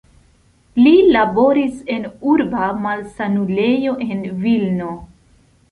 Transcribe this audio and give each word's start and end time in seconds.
Li 0.85 0.93
laboris 1.15 1.77
en 1.97 2.09
urba 2.33 2.73
malsanulejo 2.87 3.95
en 4.09 4.29
Vilno. 4.45 4.95